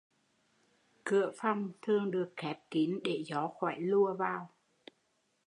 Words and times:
Cửa 1.03 1.31
phòng 1.37 1.71
thường 1.81 2.11
được 2.11 2.33
khép 2.37 2.57
kín 2.71 2.99
để 3.03 3.23
gió 3.27 3.47
khỏi 3.59 3.75
lùa 3.79 4.13
vào 4.13 4.49